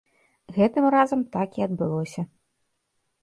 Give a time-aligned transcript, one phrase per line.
[0.55, 2.21] Гэтым разам так і адбылося.